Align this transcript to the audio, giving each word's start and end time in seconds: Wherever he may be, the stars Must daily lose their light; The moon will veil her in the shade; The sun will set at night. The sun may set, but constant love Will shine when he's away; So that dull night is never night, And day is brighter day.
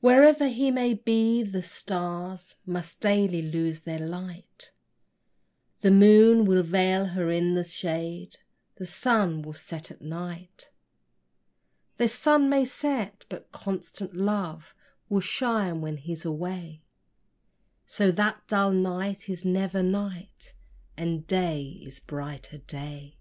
Wherever 0.00 0.48
he 0.48 0.70
may 0.70 0.92
be, 0.92 1.42
the 1.42 1.62
stars 1.62 2.56
Must 2.66 3.00
daily 3.00 3.40
lose 3.40 3.80
their 3.80 3.98
light; 4.00 4.70
The 5.80 5.90
moon 5.90 6.44
will 6.44 6.62
veil 6.62 7.06
her 7.06 7.30
in 7.30 7.54
the 7.54 7.64
shade; 7.64 8.36
The 8.74 8.84
sun 8.84 9.40
will 9.40 9.54
set 9.54 9.90
at 9.90 10.02
night. 10.02 10.68
The 11.96 12.06
sun 12.06 12.50
may 12.50 12.66
set, 12.66 13.24
but 13.30 13.50
constant 13.50 14.14
love 14.14 14.74
Will 15.08 15.20
shine 15.22 15.80
when 15.80 15.96
he's 15.96 16.26
away; 16.26 16.82
So 17.86 18.10
that 18.10 18.46
dull 18.48 18.72
night 18.72 19.26
is 19.30 19.46
never 19.46 19.82
night, 19.82 20.52
And 20.98 21.26
day 21.26 21.80
is 21.82 21.98
brighter 21.98 22.58
day. 22.58 23.16